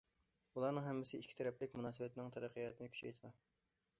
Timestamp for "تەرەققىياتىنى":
2.39-2.93